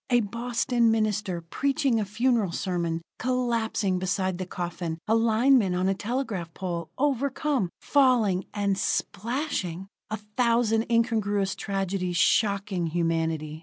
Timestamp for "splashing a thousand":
8.79-10.87